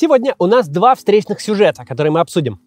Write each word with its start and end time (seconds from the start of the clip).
Сегодня 0.00 0.36
у 0.38 0.46
нас 0.46 0.68
два 0.68 0.94
встречных 0.94 1.40
сюжета, 1.40 1.84
которые 1.84 2.12
мы 2.12 2.20
обсудим. 2.20 2.60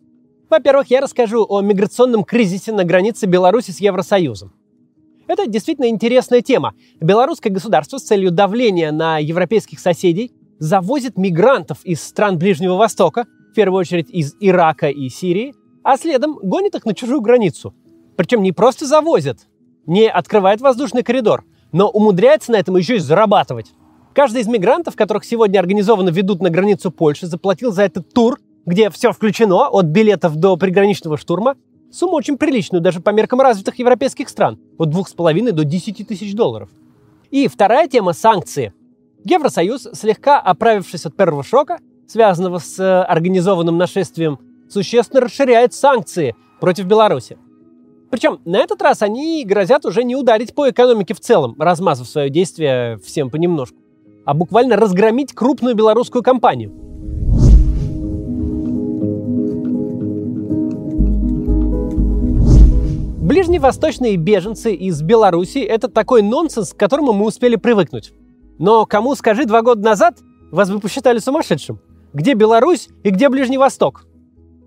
Во-первых, 0.49 0.87
я 0.87 0.99
расскажу 0.99 1.45
о 1.47 1.61
миграционном 1.61 2.25
кризисе 2.25 2.73
на 2.73 2.83
границе 2.83 3.25
Беларуси 3.25 3.71
с 3.71 3.79
Евросоюзом. 3.79 4.51
Это 5.27 5.47
действительно 5.47 5.87
интересная 5.87 6.41
тема. 6.41 6.73
Белорусское 6.99 7.49
государство 7.49 7.99
с 7.99 8.03
целью 8.03 8.31
давления 8.31 8.91
на 8.91 9.17
европейских 9.17 9.79
соседей 9.79 10.33
завозит 10.59 11.17
мигрантов 11.17 11.77
из 11.85 12.03
стран 12.03 12.37
Ближнего 12.37 12.75
Востока, 12.75 13.23
в 13.51 13.53
первую 13.53 13.79
очередь 13.79 14.09
из 14.09 14.35
Ирака 14.41 14.89
и 14.89 15.07
Сирии, 15.07 15.55
а 15.85 15.95
следом 15.95 16.37
гонит 16.43 16.75
их 16.75 16.83
на 16.83 16.93
чужую 16.93 17.21
границу. 17.21 17.73
Причем 18.17 18.43
не 18.43 18.51
просто 18.51 18.85
завозят, 18.85 19.47
не 19.85 20.09
открывает 20.09 20.59
воздушный 20.59 21.03
коридор, 21.03 21.45
но 21.71 21.87
умудряется 21.89 22.51
на 22.51 22.57
этом 22.57 22.75
еще 22.75 22.97
и 22.97 22.99
зарабатывать. 22.99 23.71
Каждый 24.13 24.41
из 24.41 24.47
мигрантов, 24.47 24.97
которых 24.97 25.23
сегодня 25.23 25.59
организованно 25.59 26.09
ведут 26.09 26.41
на 26.41 26.49
границу 26.49 26.91
Польши, 26.91 27.27
заплатил 27.27 27.71
за 27.71 27.83
этот 27.83 28.13
тур, 28.13 28.39
где 28.65 28.89
все 28.89 29.13
включено, 29.13 29.69
от 29.69 29.85
билетов 29.85 30.35
до 30.35 30.57
приграничного 30.57 31.17
штурма, 31.17 31.55
сумму 31.91 32.15
очень 32.15 32.37
приличную 32.37 32.81
даже 32.81 32.99
по 32.99 33.11
меркам 33.11 33.39
развитых 33.39 33.79
европейских 33.79 34.27
стран, 34.27 34.59
от 34.77 34.89
2,5 34.89 35.51
до 35.53 35.63
10 35.63 36.07
тысяч 36.07 36.35
долларов. 36.35 36.69
И 37.29 37.47
вторая 37.47 37.87
тема– 37.87 38.11
санкции. 38.13 38.73
Евросоюз, 39.23 39.87
слегка 39.93 40.39
оправившись 40.39 41.05
от 41.05 41.15
первого 41.15 41.43
шока, 41.43 41.79
связанного 42.05 42.57
с 42.57 42.77
э, 42.79 43.03
организованным 43.03 43.77
нашествием, 43.77 44.39
существенно 44.69 45.21
расширяет 45.21 45.73
санкции 45.73 46.35
против 46.59 46.85
Беларуси. 46.85 47.37
Причем 48.09 48.41
на 48.43 48.57
этот 48.57 48.81
раз 48.81 49.01
они 49.01 49.45
грозят 49.45 49.85
уже 49.85 50.03
не 50.03 50.17
ударить 50.17 50.53
по 50.53 50.69
экономике 50.69 51.13
в 51.13 51.21
целом, 51.21 51.55
размазав 51.57 52.09
свое 52.09 52.29
действие 52.29 52.97
всем 52.97 53.29
понемножку 53.29 53.80
а 54.25 54.33
буквально 54.33 54.75
разгромить 54.75 55.33
крупную 55.33 55.75
белорусскую 55.75 56.23
компанию. 56.23 56.71
Ближневосточные 63.21 64.17
беженцы 64.17 64.73
из 64.73 65.01
Беларуси– 65.01 65.59
это 65.59 65.87
такой 65.87 66.21
нонсенс, 66.21 66.73
к 66.73 66.77
которому 66.77 67.13
мы 67.13 67.25
успели 67.25 67.55
привыкнуть. 67.55 68.13
Но 68.59 68.85
кому 68.85 69.15
скажи 69.15 69.45
два 69.45 69.61
года 69.61 69.81
назад, 69.81 70.17
вас 70.51 70.69
бы 70.69 70.79
посчитали 70.79 71.19
сумасшедшим. 71.19 71.79
Где 72.13 72.33
Беларусь 72.33 72.89
и 73.03 73.09
где 73.09 73.29
Ближний 73.29 73.57
Восток? 73.57 74.05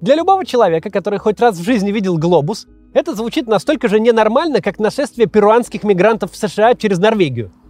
Для 0.00 0.14
любого 0.14 0.46
человека, 0.46 0.90
который 0.90 1.18
хоть 1.18 1.40
раз 1.40 1.58
в 1.58 1.62
жизни 1.62 1.92
видел 1.92 2.16
глобус, 2.16 2.66
это 2.94 3.14
звучит 3.14 3.46
настолько 3.46 3.88
же 3.88 4.00
ненормально, 4.00 4.62
как 4.62 4.78
нашествие 4.78 5.26
перуанских 5.26 5.84
мигрантов 5.84 6.32
в 6.32 6.36
США 6.36 6.74
через 6.74 6.98
Норвегию– 6.98 7.52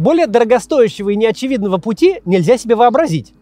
более 0.00 0.26
дорогостоящего 0.26 1.10
и 1.10 1.16
неочевидного 1.16 1.78
пути 1.78 2.20
нельзя 2.24 2.58
себе 2.58 2.74
вообразить. 2.74 3.32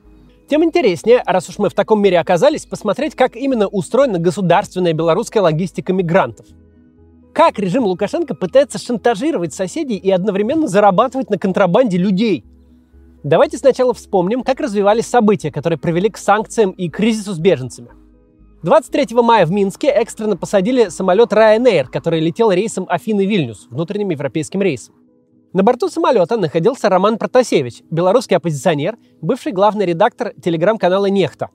Тем 0.49 0.65
интереснее, 0.65 1.23
раз 1.27 1.49
уж 1.49 1.59
мы 1.59 1.69
в 1.69 1.75
таком 1.75 2.03
мире 2.03 2.19
оказались, 2.19 2.67
посмотреть, 2.67 3.15
как 3.15 3.37
именно 3.37 3.69
устроена 3.69 4.19
государственная 4.19 4.95
белорусская 4.95 5.41
логистика 5.41 5.93
мигрантов. 5.93 6.47
Как 7.35 7.59
режим 7.59 7.85
Лукашенко 7.85 8.35
пытается 8.35 8.79
шантажировать 8.79 9.53
соседей 9.53 9.97
и 9.97 10.11
одновременно 10.11 10.67
зарабатывать 10.67 11.31
на 11.31 11.39
контрабанде 11.39 11.99
людей. 11.99 12.45
Давайте 13.23 13.59
сначала 13.59 13.93
вспомним, 13.93 14.43
как 14.43 14.61
развивались 14.61 15.07
события, 15.07 15.51
которые 15.51 15.79
привели 15.79 16.09
к 16.09 16.17
санкциям 16.17 16.71
и 16.71 16.89
кризису 16.89 17.35
с 17.35 17.39
беженцами. 17.39 17.91
23 18.63 19.15
мая 19.23 19.47
в 19.47 19.53
Минске 19.53 19.89
экстренно 19.89 20.37
посадили 20.37 20.89
самолет 20.89 21.33
Ryanair, 21.33 21.85
который 21.93 22.21
летел 22.21 22.51
рейсом 22.51 22.89
Афины-Вильнюс, 22.89 23.69
внутренним 23.71 24.11
европейским 24.11 24.63
рейсом. 24.63 24.95
На 25.55 25.63
борту 25.63 25.89
самолета 25.89 26.37
находился 26.37 26.91
Роман 26.91 27.17
Протасевич, 27.17 27.83
белорусский 27.91 28.37
оппозиционер, 28.37 28.99
бывший 29.23 29.53
главный 29.53 29.87
редактор 29.87 30.35
телеграм-канала 30.43 31.07
«Нехта». 31.07 31.49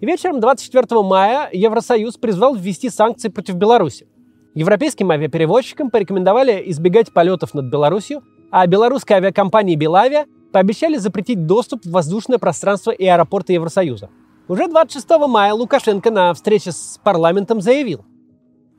вечером 0.00 0.40
24 0.40 1.00
мая 1.02 1.48
Евросоюз 1.52 2.16
призвал 2.16 2.56
ввести 2.56 2.90
санкции 2.90 3.28
против 3.28 3.54
Беларуси. 3.54 4.08
Европейским 4.54 5.12
авиаперевозчикам 5.12 5.90
порекомендовали 5.90 6.64
избегать 6.72 7.12
полетов 7.12 7.54
над 7.54 7.66
Беларусью, 7.66 8.24
а 8.50 8.66
белорусской 8.66 9.16
авиакомпании 9.16 9.76
«Белавия» 9.76 10.26
пообещали 10.52 10.96
запретить 10.96 11.46
доступ 11.46 11.84
в 11.84 11.90
воздушное 11.92 12.38
пространство 12.38 12.90
и 12.90 13.06
аэропорты 13.06 13.52
Евросоюза. 13.52 14.10
Уже 14.48 14.66
26 14.66 15.08
мая 15.28 15.54
Лукашенко 15.54 16.10
на 16.10 16.34
встрече 16.34 16.72
с 16.72 16.98
парламентом 17.04 17.60
заявил– 17.60 18.04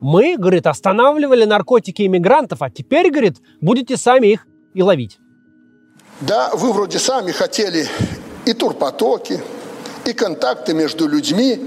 мы, 0.06 0.38
говорит, 0.38 0.68
останавливали 0.68 1.46
наркотики 1.46 2.06
иммигрантов, 2.06 2.62
а 2.62 2.70
теперь, 2.70 3.10
говорит, 3.10 3.38
будете 3.60 3.98
сами 3.98 4.28
их 4.28 4.46
и 4.76 4.84
ловить. 4.84 5.18
Да, 6.22 6.52
вы 6.54 6.74
вроде 6.74 7.00
сами 7.00 7.32
хотели 7.32 7.88
и 8.46 8.54
турпотоки, 8.54 9.42
и 10.06 10.14
контакты 10.14 10.76
между 10.76 11.08
людьми, 11.08 11.60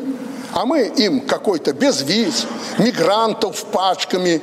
а 0.54 0.66
мы 0.66 0.82
им 0.86 1.22
какой-то 1.22 1.72
без 1.72 2.02
виз, 2.02 2.46
мигрантов 2.78 3.64
пачками 3.72 4.40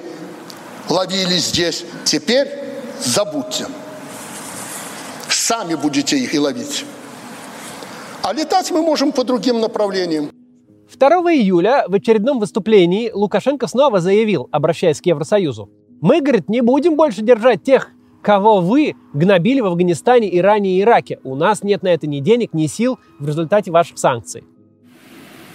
ловили 0.89 1.37
здесь. 1.37 1.85
Теперь 2.03 2.49
забудьте. 2.99 3.65
Сами 5.29 5.75
будете 5.75 6.17
их 6.17 6.33
и 6.33 6.39
ловить. 6.39 6.83
А 8.23 8.33
летать 8.33 8.71
мы 8.71 8.81
можем 8.81 9.13
по 9.13 9.23
другим 9.23 9.61
направлениям. 9.61 10.34
2 10.93 11.09
июля 11.33 11.85
в 11.87 11.95
очередном 11.95 12.39
выступлении 12.39 13.11
Лукашенко 13.13 13.67
снова 13.67 13.99
заявил, 13.99 14.47
обращаясь 14.51 15.01
к 15.01 15.05
Евросоюзу, 15.05 15.69
«Мы, 16.01 16.21
говорит, 16.21 16.49
не 16.49 16.61
будем 16.61 16.95
больше 16.95 17.21
держать 17.21 17.63
тех, 17.63 17.89
кого 18.21 18.61
вы 18.61 18.95
гнобили 19.13 19.61
в 19.61 19.65
Афганистане, 19.65 20.35
Иране 20.35 20.77
и 20.77 20.81
Ираке. 20.81 21.19
У 21.23 21.35
нас 21.35 21.63
нет 21.63 21.83
на 21.83 21.89
это 21.89 22.07
ни 22.07 22.19
денег, 22.19 22.53
ни 22.53 22.67
сил 22.67 22.99
в 23.19 23.27
результате 23.27 23.71
ваших 23.71 23.97
санкций». 23.97 24.43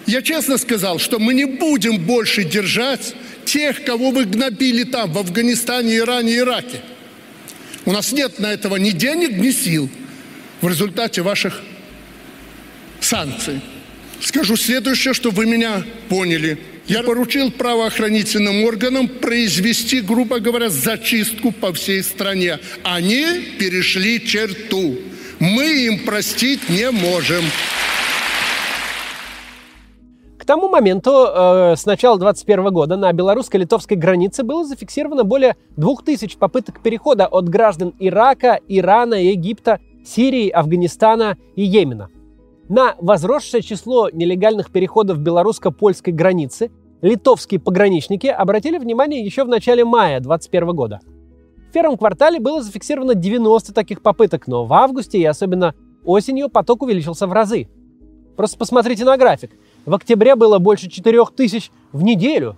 Я 0.07 0.23
честно 0.23 0.59
сказал, 0.59 0.99
что 0.99 1.19
мы 1.19 1.35
не 1.35 1.45
будем 1.45 2.05
больше 2.05 2.45
держать 2.45 3.15
тех, 3.45 3.85
кого 3.85 4.11
вы 4.11 4.25
гнобили 4.25 4.85
там, 4.85 5.13
в 5.13 5.19
Афганистане, 5.19 5.99
Иране 5.99 6.33
и 6.33 6.39
Ираке. 6.39 6.81
У 7.85 7.93
нас 7.93 8.13
нет 8.13 8.39
на 8.39 8.53
этого 8.53 8.77
ни 8.77 8.91
денег, 8.91 9.37
ни 9.37 9.51
сил 9.51 9.89
в 10.61 10.69
результате 10.69 11.23
ваших 11.23 11.63
санкций. 13.01 13.61
Скажу 14.21 14.57
следующее, 14.57 15.15
чтобы 15.15 15.37
вы 15.37 15.47
меня 15.47 15.83
поняли. 16.09 16.59
Я 16.87 17.03
поручил 17.03 17.51
правоохранительным 17.51 18.65
органам 18.65 19.09
произвести, 19.09 20.01
грубо 20.01 20.41
говоря, 20.41 20.69
зачистку 20.69 21.53
по 21.53 21.73
всей 21.73 22.03
стране. 22.03 22.59
Они 22.83 23.25
перешли 23.59 24.25
черту. 24.25 24.97
Мы 25.39 25.87
им 25.87 26.05
простить 26.05 26.69
не 26.69 26.91
можем. 26.91 27.45
К 30.37 30.45
тому 30.45 30.69
моменту, 30.69 31.11
э, 31.13 31.77
с 31.77 31.87
начала 31.87 32.19
2021 32.19 32.71
года, 32.73 32.97
на 32.97 33.13
белорусско-литовской 33.13 33.97
границе 33.97 34.43
было 34.43 34.67
зафиксировано 34.67 35.23
более 35.23 35.57
2000 35.77 36.37
попыток 36.39 36.83
перехода 36.83 37.27
от 37.27 37.49
граждан 37.49 37.95
Ирака, 38.01 38.59
Ирана, 38.69 39.15
Египта, 39.15 39.79
Сирии, 40.05 40.49
Афганистана 40.49 41.39
и 41.55 41.63
Йемена– 41.63 42.09
на 42.71 42.95
возросшее 43.01 43.63
число 43.63 44.11
нелегальных 44.11 44.71
переходов 44.71 45.19
белорусско-польской 45.19 46.13
границы 46.13 46.71
литовские 47.03 47.59
пограничники 47.59 48.29
обратили 48.29 48.79
внимание 48.79 49.25
еще 49.25 49.43
в 49.43 49.49
начале 49.49 49.85
мая 49.85 50.21
2021 50.21 50.77
года. 50.77 51.01
В 51.69 51.73
первом 51.73 51.99
квартале 51.99 52.39
было 52.39 52.63
зафиксировано 52.63 53.17
90 53.17 53.75
таких 53.75 54.03
попыток, 54.03 54.47
но 54.47 54.67
в 54.67 54.73
августе 54.73 55.19
и 55.19 55.25
особенно 55.25 55.75
осенью 56.05 56.49
поток 56.49 56.83
увеличился 56.83 57.27
в 57.27 57.33
разы. 57.33 57.69
Просто 58.37 58.57
посмотрите 58.57 59.05
на 59.05 59.17
график. 59.17 59.51
В 59.85 59.93
октябре 59.93 60.37
было 60.37 60.61
больше 60.61 60.89
4000 60.89 61.73
в 61.91 62.05
неделю. 62.05 62.57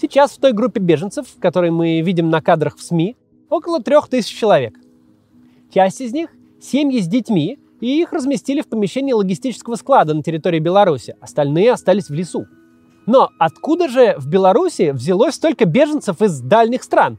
Сейчас 0.00 0.30
в 0.30 0.38
той 0.38 0.52
группе 0.52 0.78
беженцев, 0.78 1.26
которые 1.40 1.72
мы 1.72 2.00
видим 2.02 2.30
на 2.30 2.40
кадрах 2.40 2.76
в 2.76 2.82
СМИ, 2.82 3.16
около 3.50 3.82
3000 3.82 4.32
человек. 4.32 4.78
Часть 5.72 6.00
из 6.00 6.12
них– 6.12 6.30
семьи 6.60 7.00
с 7.00 7.08
детьми, 7.08 7.58
и 7.84 8.00
их 8.00 8.14
разместили 8.14 8.62
в 8.62 8.68
помещении 8.68 9.12
логистического 9.12 9.74
склада 9.74 10.14
на 10.14 10.22
территории 10.22 10.58
Беларуси. 10.58 11.16
Остальные 11.20 11.70
остались 11.70 12.08
в 12.08 12.14
лесу. 12.14 12.46
Но 13.04 13.28
откуда 13.38 13.88
же 13.88 14.14
в 14.16 14.26
Беларуси 14.26 14.92
взялось 14.92 15.34
столько 15.34 15.66
беженцев 15.66 16.22
из 16.22 16.40
дальних 16.40 16.82
стран? 16.82 17.18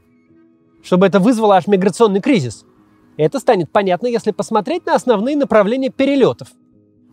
Чтобы 0.82 1.06
это 1.06 1.20
вызвало 1.20 1.54
аж 1.54 1.68
миграционный 1.68 2.20
кризис. 2.20 2.64
Это 3.16 3.38
станет 3.38 3.70
понятно, 3.70 4.08
если 4.08 4.32
посмотреть 4.32 4.84
на 4.86 4.96
основные 4.96 5.36
направления 5.36 5.90
перелетов. 5.90 6.48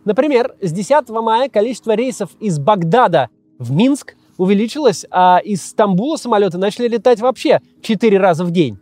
Например, 0.04 0.56
с 0.60 0.72
10 0.72 1.08
мая 1.10 1.48
количество 1.48 1.94
рейсов 1.94 2.30
из 2.40 2.58
Багдада 2.58 3.28
в 3.60 3.70
Минск 3.70 4.16
увеличилось, 4.36 5.06
а 5.12 5.38
из 5.38 5.64
Стамбула 5.64 6.16
самолеты 6.16 6.58
начали 6.58 6.88
летать 6.88 7.20
вообще 7.20 7.60
4 7.82 8.18
раза 8.18 8.44
в 8.44 8.50
день. 8.50 8.80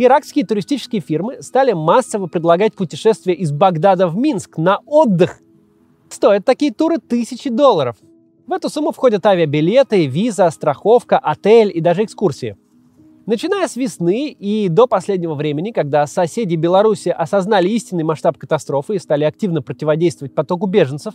Иракские 0.00 0.46
туристические 0.46 1.00
фирмы 1.00 1.42
стали 1.42 1.72
массово 1.72 2.28
предлагать 2.28 2.74
путешествия 2.74 3.34
из 3.34 3.50
Багдада 3.50 4.06
в 4.06 4.16
Минск 4.16 4.56
на 4.56 4.78
отдых. 4.86 5.40
Стоят 6.08 6.44
такие 6.44 6.72
туры 6.72 6.98
тысячи 6.98 7.50
долларов. 7.50 7.96
В 8.46 8.52
эту 8.52 8.70
сумму 8.70 8.92
входят 8.92 9.26
авиабилеты, 9.26 10.06
виза, 10.06 10.48
страховка, 10.50 11.18
отель 11.18 11.72
и 11.74 11.80
даже 11.80 12.04
экскурсии. 12.04 12.56
Начиная 13.26 13.66
с 13.66 13.74
весны 13.74 14.28
и 14.28 14.68
до 14.68 14.86
последнего 14.86 15.34
времени, 15.34 15.72
когда 15.72 16.06
соседи 16.06 16.54
Беларуси 16.54 17.08
осознали 17.08 17.68
истинный 17.68 18.04
масштаб 18.04 18.38
катастрофы 18.38 18.94
и 18.94 18.98
стали 19.00 19.24
активно 19.24 19.62
противодействовать 19.62 20.32
потоку 20.32 20.66
беженцев, 20.66 21.14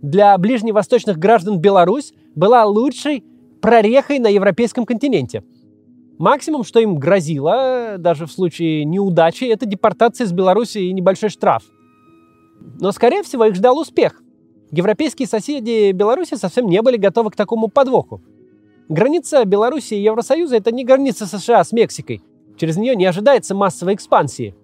для 0.00 0.36
ближневосточных 0.38 1.18
граждан 1.18 1.58
Беларусь 1.58 2.14
была 2.34 2.64
лучшей 2.64 3.22
прорехой 3.60 4.18
на 4.18 4.28
европейском 4.28 4.86
континенте. 4.86 5.44
Максимум, 6.18 6.62
что 6.62 6.78
им 6.78 6.96
грозило, 6.96 7.96
даже 7.98 8.26
в 8.26 8.32
случае 8.32 8.84
неудачи, 8.84 9.44
это 9.44 9.66
депортация 9.66 10.26
из 10.26 10.32
Беларуси 10.32 10.78
и 10.78 10.92
небольшой 10.92 11.28
штраф. 11.28 11.64
Но, 12.80 12.92
скорее 12.92 13.22
всего, 13.22 13.44
их 13.46 13.56
ждал 13.56 13.78
успех. 13.78 14.22
Европейские 14.70 15.28
соседи 15.28 15.92
Беларуси 15.92 16.34
совсем 16.34 16.66
не 16.66 16.80
были 16.82 16.96
готовы 16.96 17.30
к 17.30 17.36
такому 17.36 17.68
подвоху. 17.68 18.22
Граница 18.88 19.44
Беларуси 19.44 19.94
и 19.94 20.02
Евросоюза– 20.02 20.56
это 20.58 20.70
не 20.70 20.84
граница 20.84 21.26
США 21.26 21.64
с 21.64 21.72
Мексикой. 21.72 22.22
Через 22.56 22.76
нее 22.76 22.94
не 22.94 23.06
ожидается 23.06 23.54
массовой 23.54 23.94
экспансии. 23.94 24.54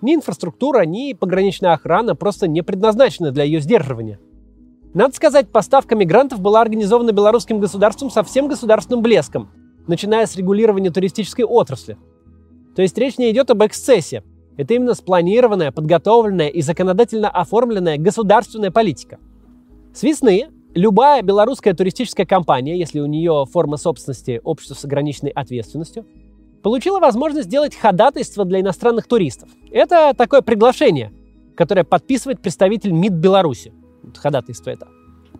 Ни 0.00 0.14
инфраструктура, 0.14 0.84
ни 0.84 1.12
пограничная 1.12 1.72
охрана 1.72 2.14
просто 2.14 2.48
не 2.48 2.62
предназначены 2.62 3.30
для 3.30 3.44
ее 3.44 3.60
сдерживания. 3.60 4.18
Надо 4.94 5.14
сказать, 5.14 5.48
поставка 5.50 5.94
мигрантов 5.94 6.40
была 6.40 6.60
организована 6.60 7.12
белорусским 7.12 7.60
государством 7.60 8.10
со 8.10 8.22
всем 8.22 8.48
государственным 8.48 9.02
блеском, 9.02 9.50
начиная 9.88 10.26
с 10.26 10.36
регулирования 10.36 10.90
туристической 10.90 11.44
отрасли. 11.44 11.96
То 12.74 12.82
есть 12.82 12.96
речь 12.98 13.18
не 13.18 13.30
идет 13.30 13.50
об 13.50 13.64
эксцессе. 13.64 14.22
Это 14.56 14.74
именно 14.74 14.94
спланированная, 14.94 15.72
подготовленная 15.72 16.48
и 16.48 16.62
законодательно 16.62 17.28
оформленная 17.28 17.98
государственная 17.98 18.70
политика. 18.70 19.18
С 19.94 20.02
весны 20.02 20.48
любая 20.74 21.22
белорусская 21.22 21.74
туристическая 21.74 22.26
компания, 22.26 22.78
если 22.78 23.00
у 23.00 23.06
нее 23.06 23.44
форма 23.50 23.76
собственности 23.76 24.40
общество 24.44 24.74
с 24.74 24.84
ограниченной 24.84 25.30
ответственностью, 25.30 26.06
получила 26.62 26.98
возможность 26.98 27.48
сделать 27.48 27.74
ходатайство 27.74 28.44
для 28.44 28.60
иностранных 28.60 29.06
туристов. 29.06 29.48
Это 29.70 30.12
такое 30.16 30.42
приглашение, 30.42 31.12
которое 31.54 31.84
подписывает 31.84 32.40
представитель 32.40 32.92
МИД 32.92 33.14
Беларуси. 33.14 33.72
Ходатайство 34.16 34.70
это. 34.70 34.88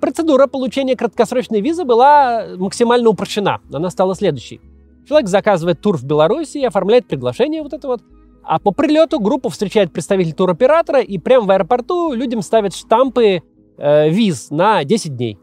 Процедура 0.00 0.46
получения 0.46 0.96
краткосрочной 0.96 1.60
визы 1.60 1.84
была 1.84 2.46
максимально 2.56 3.10
упрощена. 3.10 3.60
Она 3.72 3.90
стала 3.90 4.14
следующей. 4.14 4.60
Человек 5.08 5.28
заказывает 5.28 5.80
тур 5.80 5.96
в 5.96 6.04
Беларуси 6.04 6.58
и 6.58 6.64
оформляет 6.64 7.06
приглашение 7.06 7.62
вот 7.62 7.72
это 7.72 7.86
вот. 7.86 8.02
А 8.42 8.58
по 8.58 8.70
прилету 8.70 9.20
группу 9.20 9.48
встречает 9.48 9.92
представитель 9.92 10.32
туроператора, 10.32 11.00
и 11.00 11.18
прямо 11.18 11.46
в 11.46 11.50
аэропорту 11.50 12.12
людям 12.12 12.42
ставят 12.42 12.74
штампы 12.74 13.42
э, 13.76 14.08
виз 14.08 14.50
на 14.50 14.84
10 14.84 15.16
дней. 15.16 15.38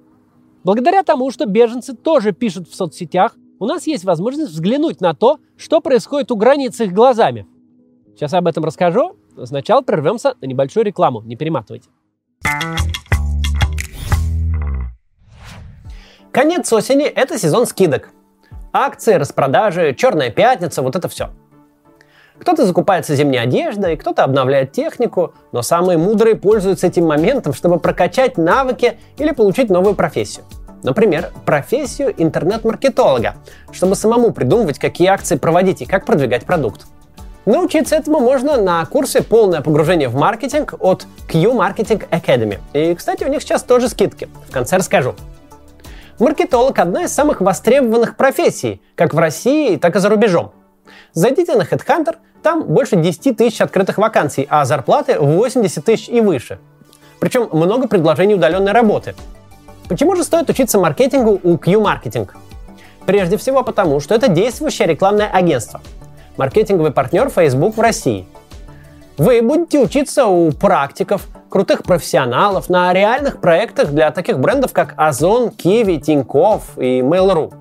Благодаря 0.63 1.03
тому, 1.03 1.29
что 1.31 1.45
беженцы 1.45 1.93
тоже 1.93 2.31
пишут 2.31 2.69
в 2.69 2.75
соцсетях, 2.75 3.35
у 3.59 3.65
нас 3.65 3.87
есть 3.87 4.05
возможность 4.05 4.51
взглянуть 4.51 5.01
на 5.01 5.13
то, 5.13 5.39
что 5.57 5.81
происходит 5.81 6.31
у 6.31 6.35
границ 6.35 6.79
их 6.79 6.93
глазами. 6.93 7.45
Сейчас 8.15 8.33
об 8.33 8.47
этом 8.47 8.63
расскажу. 8.63 9.15
Сначала 9.43 9.81
прервемся 9.81 10.35
на 10.41 10.45
небольшую 10.45 10.85
рекламу. 10.85 11.21
Не 11.21 11.35
перематывайте. 11.35 11.89
Конец 16.33 16.73
осени– 16.73 17.05
это 17.05 17.37
сезон 17.37 17.65
скидок. 17.67 18.09
Акции, 18.73 19.13
распродажи, 19.13 19.93
черная 19.93 20.31
пятница, 20.31 20.81
вот 20.81 20.95
это 20.95 21.07
все– 21.07 21.29
кто-то 22.39 22.65
закупается 22.65 23.15
зимней 23.15 23.39
одеждой, 23.39 23.95
кто-то 23.95 24.23
обновляет 24.23 24.71
технику, 24.71 25.33
но 25.51 25.61
самые 25.61 25.97
мудрые 25.97 26.35
пользуются 26.35 26.87
этим 26.87 27.05
моментом, 27.05 27.53
чтобы 27.53 27.79
прокачать 27.79 28.37
навыки 28.37 28.97
или 29.17 29.31
получить 29.31 29.69
новую 29.69 29.95
профессию. 29.95 30.43
Например, 30.81 31.31
профессию 31.45 32.13
интернет-маркетолога, 32.17 33.35
чтобы 33.71 33.95
самому 33.95 34.33
придумывать, 34.33 34.79
какие 34.79 35.07
акции 35.07 35.37
проводить 35.37 35.83
и 35.83 35.85
как 35.85 36.05
продвигать 36.05 36.45
продукт. 36.45 36.87
Научиться 37.45 37.95
этому 37.95 38.19
можно 38.19 38.57
на 38.57 38.83
курсе 38.85 39.21
«Полное 39.21 39.61
погружение 39.61 40.09
в 40.09 40.15
маркетинг» 40.15 40.73
от 40.79 41.05
Q 41.31 41.53
Marketing 41.53 42.03
Academy. 42.09 42.59
И, 42.73 42.95
кстати, 42.95 43.23
у 43.23 43.27
них 43.27 43.41
сейчас 43.41 43.63
тоже 43.63 43.87
скидки. 43.87 44.27
В 44.49 44.51
конце 44.51 44.77
расскажу. 44.77 45.15
Маркетолог– 46.19 46.77
одна 46.79 47.03
из 47.03 47.13
самых 47.13 47.41
востребованных 47.41 48.15
профессий, 48.15 48.81
как 48.95 49.13
в 49.13 49.17
России, 49.17 49.77
так 49.77 49.95
и 49.95 49.99
за 49.99 50.09
рубежом– 50.09 50.51
Зайдите 51.13 51.55
на 51.55 51.61
HeadHunter, 51.61 52.15
там 52.41 52.63
больше 52.63 52.95
10 52.95 53.37
тысяч 53.37 53.61
открытых 53.61 53.97
вакансий, 53.97 54.47
а 54.49 54.65
зарплаты 54.65 55.19
80 55.19 55.85
тысяч 55.85 56.09
и 56.09 56.21
выше. 56.21 56.59
Причем 57.19 57.49
много 57.51 57.87
предложений 57.87 58.35
удаленной 58.35 58.71
работы. 58.71 59.15
Почему 59.87 60.15
же 60.15 60.23
стоит 60.23 60.49
учиться 60.49 60.79
маркетингу 60.79 61.39
у 61.43 61.57
Q-Marketing? 61.57 62.29
Прежде 63.05 63.37
всего 63.37 63.63
потому, 63.63 63.99
что 63.99 64.15
это 64.15 64.27
действующее 64.27 64.87
рекламное 64.87 65.27
агентство. 65.27 65.81
Маркетинговый 66.37 66.91
партнер 66.91 67.29
Facebook 67.29 67.77
в 67.77 67.79
России. 67.79 68.25
Вы 69.17 69.43
будете 69.43 69.77
учиться 69.77 70.25
у 70.25 70.51
практиков, 70.51 71.27
крутых 71.49 71.83
профессионалов 71.83 72.67
на 72.67 72.91
реальных 72.93 73.39
проектах 73.39 73.91
для 73.91 74.09
таких 74.09 74.39
брендов, 74.39 74.73
как 74.73 74.95
Озон, 74.97 75.49
Kiwi, 75.49 75.99
Тинькофф 75.99 76.79
и 76.79 77.01
Mail.ru. 77.01 77.53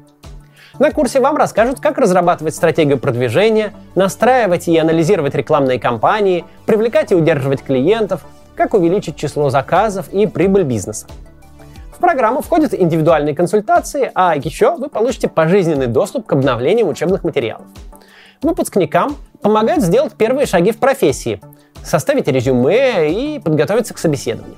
На 0.78 0.90
курсе 0.92 1.20
вам 1.20 1.36
расскажут, 1.36 1.78
как 1.78 1.98
разрабатывать 1.98 2.54
стратегию 2.54 2.98
продвижения, 2.98 3.74
настраивать 3.94 4.66
и 4.66 4.78
анализировать 4.78 5.34
рекламные 5.34 5.78
кампании, 5.78 6.46
привлекать 6.64 7.12
и 7.12 7.14
удерживать 7.14 7.62
клиентов, 7.62 8.22
как 8.56 8.72
увеличить 8.72 9.16
число 9.16 9.50
заказов 9.50 10.08
и 10.08 10.26
прибыль 10.26 10.62
бизнеса. 10.62 11.06
В 11.94 11.98
программу 11.98 12.40
входят 12.40 12.72
индивидуальные 12.72 13.34
консультации, 13.34 14.10
а 14.14 14.34
еще 14.34 14.74
вы 14.76 14.88
получите 14.88 15.28
пожизненный 15.28 15.86
доступ 15.86 16.24
к 16.24 16.32
обновлениям 16.32 16.88
учебных 16.88 17.24
материалов. 17.24 17.66
Выпускникам 18.40 19.16
помогают 19.42 19.82
сделать 19.82 20.14
первые 20.14 20.46
шаги 20.46 20.70
в 20.70 20.78
профессии, 20.78 21.40
составить 21.84 22.28
резюме 22.28 23.10
и 23.10 23.38
подготовиться 23.40 23.92
к 23.92 23.98
собеседованию. 23.98 24.56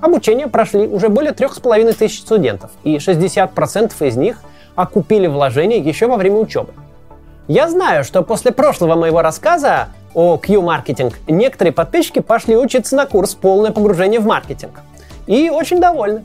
Обучение 0.00 0.48
прошли 0.48 0.86
уже 0.86 1.08
более 1.08 1.32
трех 1.32 1.54
с 1.54 1.60
половиной 1.60 1.92
тысяч 1.92 2.20
студентов, 2.20 2.70
и 2.84 2.96
60% 2.96 3.92
из 4.06 4.16
них 4.16 4.42
окупили 4.74 5.26
вложения 5.26 5.78
еще 5.78 6.06
во 6.06 6.16
время 6.16 6.36
учебы. 6.36 6.72
Я 7.48 7.68
знаю, 7.68 8.04
что 8.04 8.22
после 8.22 8.52
прошлого 8.52 8.94
моего 8.94 9.22
рассказа 9.22 9.88
о 10.14 10.38
Q-маркетинг 10.38 11.18
некоторые 11.28 11.72
подписчики 11.72 12.20
пошли 12.20 12.56
учиться 12.56 12.96
на 12.96 13.06
курс 13.06 13.34
«Полное 13.34 13.72
погружение 13.72 14.20
в 14.20 14.26
маркетинг». 14.26 14.80
И 15.26 15.50
очень 15.50 15.80
довольны. 15.80 16.24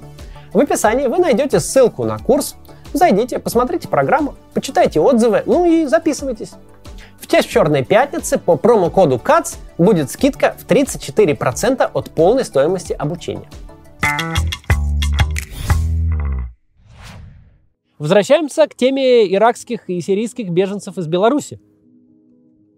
В 0.53 0.59
описании 0.59 1.07
вы 1.07 1.17
найдете 1.17 1.59
ссылку 1.59 2.05
на 2.05 2.17
курс. 2.17 2.55
Зайдите, 2.93 3.39
посмотрите 3.39 3.87
программу, 3.87 4.35
почитайте 4.53 5.01
отзывы, 5.01 5.43
ну 5.45 5.65
и 5.65 5.85
записывайтесь. 5.85 6.51
Честь 7.35 7.49
Черной 7.49 7.83
Пятницы 7.83 8.39
по 8.39 8.55
промокоду 8.55 9.19
КАЦ 9.19 9.59
будет 9.77 10.09
скидка 10.09 10.55
в 10.57 10.65
34% 10.65 11.91
от 11.93 12.09
полной 12.11 12.45
стоимости 12.45 12.93
обучения. 12.93 13.49
Возвращаемся 17.99 18.65
к 18.67 18.75
теме 18.75 19.29
иракских 19.33 19.89
и 19.89 19.99
сирийских 19.99 20.49
беженцев 20.49 20.97
из 20.97 21.07
Беларуси. 21.07 21.59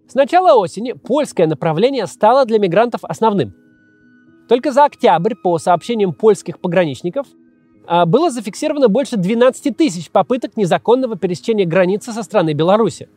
С 0.08 0.14
начала 0.14 0.56
осени 0.56 0.90
польское 0.90 1.46
направление 1.46 2.08
стало 2.08 2.44
для 2.44 2.58
мигрантов 2.58 3.04
основным. 3.04 3.54
Только 4.48 4.72
за 4.72 4.86
октябрь, 4.86 5.36
по 5.36 5.56
сообщениям 5.58 6.12
польских 6.12 6.58
пограничников, 6.58 7.28
а, 7.86 8.06
было 8.06 8.28
зафиксировано 8.28 8.88
больше 8.88 9.18
12 9.18 9.76
тысяч 9.76 10.10
попыток 10.10 10.56
незаконного 10.56 11.16
пересечения 11.16 11.64
границы 11.64 12.12
со 12.12 12.24
стороны 12.24 12.54
Беларуси. 12.54 13.08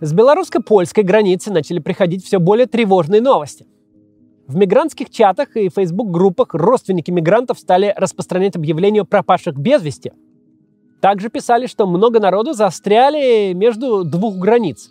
С 0.00 0.12
белорусско-польской 0.12 1.04
границы 1.04 1.52
начали 1.52 1.78
приходить 1.78 2.24
все 2.24 2.38
более 2.38 2.66
тревожные 2.66 3.20
новости. 3.20 3.66
В 4.46 4.56
мигрантских 4.56 5.10
чатах 5.10 5.56
и 5.56 5.68
фейсбук-группах 5.68 6.54
родственники 6.54 7.10
мигрантов 7.10 7.58
стали 7.58 7.92
распространять 7.96 8.56
объявления 8.56 9.00
о 9.00 9.04
пропавших 9.04 9.56
без 9.56 9.82
вести– 9.82 10.12
также 11.00 11.28
писали, 11.28 11.66
что 11.66 11.86
много 11.86 12.20
народу 12.20 12.52
застряли 12.52 13.52
между 13.52 14.04
двух 14.04 14.36
границ. 14.36 14.90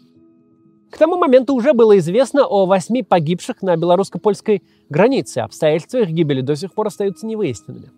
К 0.91 0.97
тому 0.97 1.17
моменту 1.17 1.53
уже 1.53 1.73
было 1.73 1.97
известно 1.97 2.45
о 2.45 2.65
восьми 2.65 3.03
погибших 3.03 3.61
на 3.61 3.75
белорусско-польской 3.75 4.63
границе. 4.89 5.39
Обстоятельства 5.39 5.97
их 5.97 6.09
гибели 6.09 6.41
до 6.41 6.55
сих 6.55 6.73
пор 6.73 6.87
остаются 6.87 7.25
невыясненными. 7.25 7.91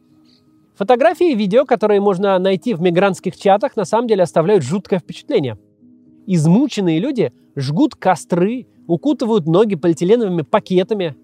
Фотографии 0.76 1.32
и 1.32 1.36
видео, 1.36 1.66
которые 1.66 2.00
можно 2.00 2.40
найти 2.40 2.74
в 2.74 2.82
мигрантских 2.82 3.36
чатах, 3.36 3.76
на 3.76 3.86
самом 3.86 4.08
деле 4.08 4.24
оставляют 4.24 4.64
жуткое 4.64 5.00
впечатление. 5.00 5.58
Измученные 6.28 7.00
люди 7.00 7.32
жгут 7.56 7.96
костры, 7.96 8.68
укутывают 8.86 9.48
ноги 9.48 9.76
полиэтиленовыми 9.76 10.42
пакетами. 10.42 11.16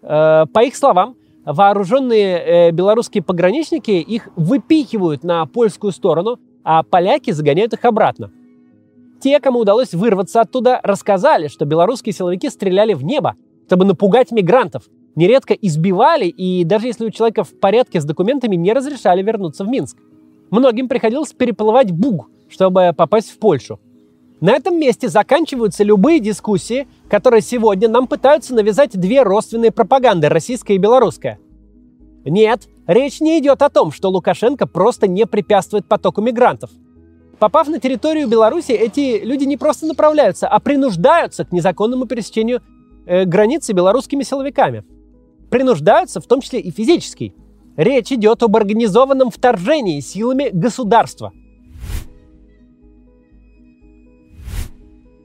Э, 0.00 0.46
по 0.46 0.64
их 0.64 0.76
словам, 0.76 1.16
вооруженные 1.44 2.38
э, 2.38 2.70
белорусские 2.70 3.22
пограничники 3.22 3.90
их 3.90 4.28
выпихивают 4.36 5.24
на 5.24 5.44
польскую 5.46 5.92
сторону, 5.92 6.38
а 6.62 6.84
поляки 6.84 7.32
загоняют 7.32 7.72
их 7.72 7.84
обратно. 7.84 8.30
Те, 9.20 9.40
кому 9.40 9.58
удалось 9.58 9.92
вырваться 9.92 10.40
оттуда, 10.40 10.80
рассказали, 10.84 11.48
что 11.48 11.64
белорусские 11.64 12.12
силовики 12.12 12.48
стреляли 12.48 12.94
в 12.94 13.04
небо, 13.04 13.34
чтобы 13.66 13.84
напугать 13.84 14.30
мигрантов, 14.30 14.84
нередко 15.16 15.54
избивали 15.54 16.26
и 16.26 16.64
даже 16.64 16.86
если 16.86 17.06
у 17.06 17.10
человека 17.10 17.42
в 17.42 17.58
порядке 17.58 18.00
с 18.00 18.04
документами 18.04 18.54
не 18.54 18.72
разрешали 18.72 19.22
вернуться 19.22 19.64
в 19.64 19.68
Минск. 19.68 19.96
Многим 20.50 20.88
приходилось 20.88 21.32
переплывать 21.32 21.90
Буг, 21.90 22.28
чтобы 22.48 22.92
попасть 22.96 23.30
в 23.30 23.38
Польшу. 23.38 23.80
На 24.40 24.52
этом 24.52 24.78
месте 24.78 25.08
заканчиваются 25.08 25.84
любые 25.84 26.20
дискуссии, 26.20 26.88
которые 27.08 27.40
сегодня 27.40 27.88
нам 27.88 28.06
пытаются 28.06 28.54
навязать 28.54 28.98
две 28.98 29.22
родственные 29.22 29.70
пропаганды, 29.70 30.28
российская 30.28 30.74
и 30.74 30.78
белорусская. 30.78 31.38
Нет, 32.24 32.68
речь 32.86 33.20
не 33.20 33.38
идет 33.38 33.62
о 33.62 33.68
том, 33.68 33.92
что 33.92 34.10
Лукашенко 34.10 34.66
просто 34.66 35.06
не 35.06 35.26
препятствует 35.26 35.86
потоку 35.86 36.20
мигрантов. 36.20 36.70
Попав 37.38 37.68
на 37.68 37.78
территорию 37.78 38.28
Беларуси, 38.28 38.72
эти 38.72 39.22
люди 39.22 39.44
не 39.44 39.56
просто 39.56 39.86
направляются, 39.86 40.48
а 40.48 40.58
принуждаются 40.60 41.44
к 41.44 41.52
незаконному 41.52 42.06
пересечению 42.06 42.62
э, 43.06 43.24
границы 43.24 43.72
белорусскими 43.72 44.22
силовиками. 44.22 44.84
Принуждаются, 45.50 46.20
в 46.20 46.26
том 46.26 46.40
числе 46.40 46.60
и 46.60 46.70
физически. 46.70 47.34
Речь 47.76 48.12
идет 48.12 48.42
об 48.42 48.56
организованном 48.56 49.30
вторжении 49.30 50.00
силами 50.00 50.50
государства– 50.52 51.32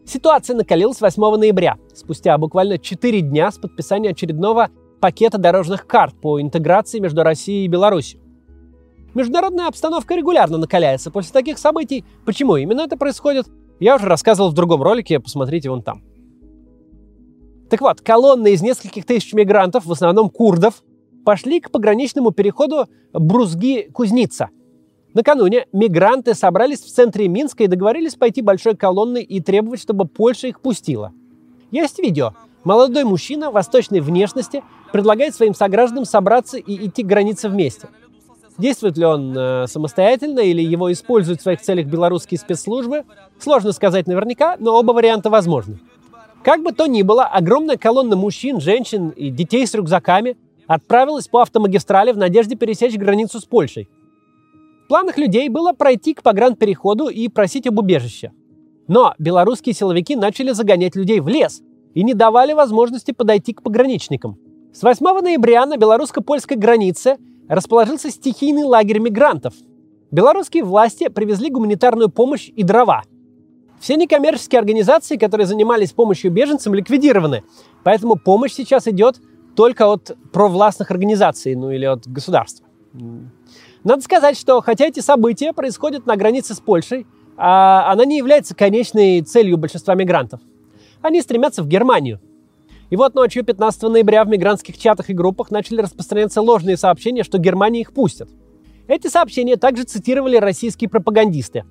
Ситуация 0.10 0.56
накалилась 0.56 1.02
8 1.02 1.22
ноября, 1.38 1.78
спустя 1.94 2.36
буквально 2.40 2.80
4 2.80 3.22
дня 3.22 3.52
с 3.52 3.60
подписания 3.60 4.10
очередного 4.10 4.70
пакета 5.00 5.38
дорожных 5.38 5.86
карт 5.86 6.20
по 6.20 6.42
интеграции 6.42 6.98
между 6.98 7.22
Россией 7.22 7.66
и 7.66 7.68
Беларусью. 7.68 8.20
Международная 9.14 9.68
обстановка 9.68 10.16
регулярно 10.16 10.58
накаляется 10.58 11.12
после 11.12 11.32
таких 11.32 11.60
событий. 11.60 12.06
Почему 12.26 12.56
именно 12.56 12.82
это 12.82 12.98
происходит, 12.98 13.46
я 13.80 13.98
уже 13.98 14.08
рассказывал 14.08 14.50
в 14.50 14.56
другом 14.56 14.82
ролике, 14.82 15.20
посмотрите 15.20 15.70
вон 15.70 15.84
там. 15.84 16.02
Так 17.70 17.80
вот, 17.82 18.02
колонны 18.02 18.54
из 18.54 18.64
нескольких 18.64 19.06
тысяч 19.06 19.34
мигрантов, 19.34 19.86
в 19.86 19.92
основном 19.92 20.32
курдов, 20.32 20.82
пошли 21.24 21.60
к 21.60 21.70
пограничному 21.70 22.32
переходу 22.32 22.88
Брузги-Кузница– 23.14 24.48
Накануне 25.14 25.66
мигранты 25.74 26.36
собрались 26.36 26.82
в 26.82 26.92
центре 26.92 27.28
Минска 27.28 27.64
и 27.64 27.68
договорились 27.68 28.16
пойти 28.16 28.42
большой 28.42 28.76
колонной 28.76 29.24
и 29.24 29.42
требовать, 29.42 29.82
чтобы 29.82 30.06
Польша 30.06 30.48
их 30.48 30.62
пустила. 30.62 31.12
Есть 31.72 32.00
видео. 32.00 32.34
Молодой 32.64 33.06
мужчина 33.06 33.50
восточной 33.50 34.02
внешности 34.02 34.64
предлагает 34.92 35.34
своим 35.34 35.56
согражданам 35.56 36.06
собраться 36.06 36.58
и 36.58 36.88
идти 36.88 37.04
к 37.04 37.08
границе 37.08 37.50
вместе. 37.50 37.88
Действует 38.58 38.98
ли 38.98 39.06
он 39.06 39.36
э, 39.36 39.68
самостоятельно 39.68 40.42
или 40.42 40.62
его 40.62 40.92
используют 40.92 41.40
в 41.40 41.44
своих 41.44 41.62
целях 41.62 41.88
белорусские 41.88 42.38
спецслужбы, 42.38 43.06
сложно 43.40 43.72
сказать 43.72 44.06
наверняка, 44.06 44.58
но 44.60 44.78
оба 44.78 44.92
варианта 44.92 45.30
возможны. 45.30 45.80
Как 46.44 46.62
бы 46.62 46.74
то 46.74 46.86
ни 46.86 47.02
было, 47.02 47.26
огромная 47.26 47.78
колонна 47.78 48.16
мужчин, 48.16 48.60
женщин 48.60 49.10
и 49.10 49.30
детей 49.30 49.66
с 49.66 49.74
рюкзаками 49.74 50.38
отправилась 50.68 51.28
по 51.30 51.42
автомагистрали 51.42 52.12
в 52.12 52.18
надежде 52.18 52.56
пересечь 52.56 52.96
границу 52.96 53.40
с 53.40 53.46
Польшей– 53.46 53.88
планах 54.90 55.18
людей 55.18 55.48
было 55.48 55.72
пройти 55.72 56.14
к 56.14 56.24
погранпереходу 56.24 57.08
и 57.08 57.30
просить 57.30 57.68
об 57.68 57.80
убежище. 57.80 58.34
Но 58.88 59.14
белорусские 59.20 59.74
силовики 59.74 60.16
начали 60.16 60.52
загонять 60.52 60.96
людей 60.96 61.22
в 61.22 61.28
лес 61.28 61.62
и 61.94 62.04
не 62.04 62.14
давали 62.14 62.54
возможности 62.54 63.12
подойти 63.12 63.54
к 63.54 63.62
пограничникам. 63.62 64.38
С 64.74 64.84
8 64.84 65.06
ноября 65.22 65.66
на 65.66 65.78
белорусско-польской 65.78 66.58
границе 66.58 67.18
расположился 67.48 68.10
стихийный 68.10 68.64
лагерь 68.64 69.00
мигрантов. 69.00 69.54
Белорусские 70.12 70.64
власти 70.64 71.08
привезли 71.08 71.52
гуманитарную 71.52 72.10
помощь 72.10 72.50
и 72.56 72.64
дрова. 72.64 73.04
Все 73.80 73.96
некоммерческие 73.96 74.60
организации, 74.60 75.18
которые 75.18 75.46
занимались 75.46 75.94
помощью 75.94 76.32
беженцам, 76.32 76.74
ликвидированы. 76.74 77.44
Поэтому 77.84 78.16
помощь 78.16 78.54
сейчас 78.54 78.88
идет 78.88 79.22
только 79.56 79.92
от 79.92 80.18
провластных 80.34 80.90
организаций, 80.90 81.54
ну 81.56 81.70
или 81.72 81.86
от 81.86 82.08
государства. 82.08 82.66
Надо 83.84 84.02
сказать, 84.02 84.38
что 84.38 84.62
хотя 84.62 84.86
эти 84.86 85.00
события 85.00 85.54
происходят 85.54 86.06
на 86.06 86.18
границе 86.18 86.54
с 86.54 86.60
Польшей, 86.60 87.08
а 87.38 87.92
она 87.92 88.04
не 88.04 88.18
является 88.18 88.54
конечной 88.54 89.22
целью 89.22 89.58
большинства 89.58 89.96
мигрантов. 89.96 90.42
Они 91.02 91.22
стремятся 91.22 91.64
в 91.64 91.68
Германию. 91.68 92.20
И 92.90 92.98
вот 92.98 93.16
ночью 93.16 93.46
15 93.46 93.84
ноября 93.84 94.26
в 94.26 94.28
мигрантских 94.28 94.78
чатах 94.78 95.10
и 95.10 95.14
группах 95.14 95.50
начали 95.52 95.82
распространяться 95.82 96.42
ложные 96.42 96.76
сообщения, 96.76 97.24
что 97.24 97.38
Германия 97.38 97.82
их 97.82 97.94
пустят. 97.94 98.30
Эти 98.88 99.08
сообщения 99.08 99.56
также 99.56 99.84
цитировали 99.84 100.36
российские 100.36 100.90
пропагандисты. 100.90 101.64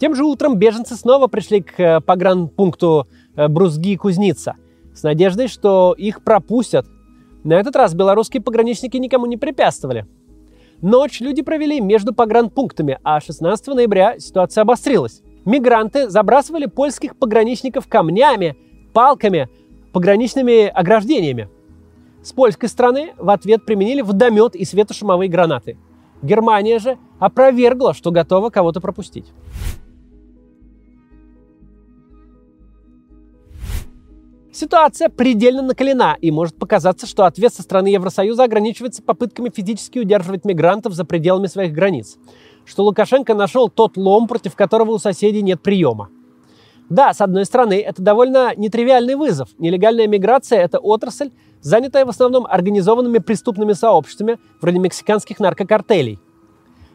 Тем 0.00 0.14
же 0.14 0.24
утром 0.24 0.56
беженцы 0.56 0.96
снова 0.96 1.26
пришли 1.26 1.60
к 1.60 1.78
э, 1.78 2.00
погранпункту 2.00 3.06
э, 3.36 3.48
Брузги-Кузница 3.48 4.54
с 4.94 5.02
надеждой, 5.02 5.48
что 5.48 5.94
их 5.96 6.22
пропустят. 6.22 6.86
На 7.42 7.54
этот 7.54 7.76
раз 7.76 7.94
белорусские 7.94 8.42
пограничники 8.42 8.96
никому 8.96 9.26
не 9.26 9.36
препятствовали– 9.36 10.06
Ночь 10.86 11.22
люди 11.22 11.40
провели 11.40 11.80
между 11.80 12.12
погранпунктами, 12.12 12.98
а 13.02 13.18
16 13.18 13.68
ноября 13.68 14.18
ситуация 14.18 14.60
обострилась. 14.60 15.22
Мигранты 15.46 16.10
забрасывали 16.10 16.66
польских 16.66 17.16
пограничников 17.16 17.88
камнями, 17.88 18.54
палками, 18.92 19.48
пограничными 19.94 20.66
ограждениями. 20.66 21.48
С 22.22 22.34
польской 22.34 22.68
стороны 22.68 23.14
в 23.16 23.30
ответ 23.30 23.64
применили 23.64 24.02
водомет 24.02 24.54
и 24.54 24.66
светошумовые 24.66 25.30
гранаты. 25.30 25.78
Германия 26.20 26.78
же 26.78 26.98
опровергла, 27.18 27.94
что 27.94 28.10
готова 28.10 28.50
кого-то 28.50 28.82
пропустить. 28.82 29.32
Ситуация 34.54 35.08
предельно 35.08 35.62
накалена, 35.62 36.16
и 36.20 36.30
может 36.30 36.56
показаться, 36.56 37.08
что 37.08 37.24
ответ 37.24 37.52
со 37.52 37.62
стороны 37.62 37.88
Евросоюза 37.88 38.44
ограничивается 38.44 39.02
попытками 39.02 39.50
физически 39.50 39.98
удерживать 39.98 40.44
мигрантов 40.44 40.92
за 40.92 41.04
пределами 41.04 41.48
своих 41.48 41.72
границ, 41.72 42.18
что 42.64 42.84
Лукашенко 42.84 43.34
нашел 43.34 43.68
тот 43.68 43.96
лом, 43.96 44.28
против 44.28 44.54
которого 44.54 44.92
у 44.92 44.98
соседей 44.98 45.42
нет 45.42 45.60
приема. 45.60 46.08
Да, 46.88 47.12
с 47.12 47.20
одной 47.20 47.46
стороны, 47.46 47.80
это 47.80 48.00
довольно 48.00 48.54
нетривиальный 48.54 49.16
вызов. 49.16 49.48
Нелегальная 49.58 50.06
миграция– 50.06 50.60
это 50.62 50.78
отрасль, 50.78 51.32
занятая 51.60 52.04
в 52.04 52.10
основном 52.10 52.46
организованными 52.46 53.18
преступными 53.18 53.72
сообществами, 53.72 54.38
вроде 54.60 54.78
мексиканских 54.78 55.40
наркокартелей. 55.40 56.20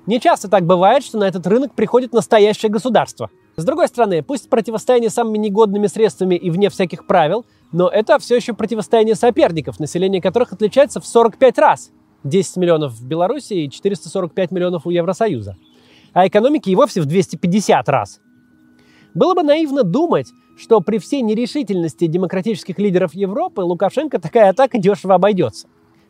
Не 0.05 0.21
часто 0.21 0.47
так 0.47 0.63
бывает, 0.65 1.03
что 1.03 1.17
на 1.17 1.25
этот 1.25 1.45
рынок 1.45 1.73
приходит 1.73 2.13
настоящее 2.13 2.71
государство– 2.71 3.29
с 3.59 3.65
другой 3.65 3.87
стороны, 3.87 4.23
пусть 4.23 4.49
противостояние 4.49 5.09
самыми 5.09 5.37
негодными 5.37 5.87
средствами 5.87 6.35
и 6.35 6.49
вне 6.49 6.69
всяких 6.69 7.05
правил, 7.05 7.45
но 7.71 7.87
это 7.87 8.17
все 8.19 8.35
еще 8.35 8.53
противостояние 8.53 9.15
соперников, 9.15 9.79
население 9.79 10.21
которых 10.21 10.53
отличается 10.53 10.99
в 10.99 11.05
45 11.05 11.57
раз. 11.59 11.91
10 12.23 12.57
миллионов 12.57 12.93
в 12.93 13.05
Беларуси 13.05 13.53
и 13.53 13.69
445 13.69 14.51
миллионов 14.51 14.85
у 14.85 14.89
Евросоюза. 14.89 15.55
А 16.13 16.27
экономики 16.27 16.69
и 16.69 16.75
вовсе 16.75 17.01
в 17.01 17.05
250 17.05 17.87
раз. 17.87 18.19
Было 19.13 19.33
бы 19.33 19.43
наивно 19.43 19.83
думать, 19.83 20.27
что 20.57 20.81
при 20.81 20.97
всей 20.97 21.21
нерешительности 21.21 22.07
демократических 22.07 22.77
лидеров 22.79 23.13
Европы 23.13 23.61
Лукашенко 23.61 24.19
такая 24.19 24.49
атака 24.49 24.77
дешево 24.77 25.15
обойдется. 25.15 25.67